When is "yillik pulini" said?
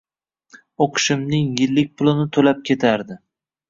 1.61-2.29